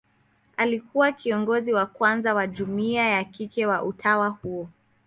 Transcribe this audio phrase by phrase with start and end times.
[0.57, 4.69] Alikuwa kiongozi wa kwanza wa jumuia ya kike wa utawa huo.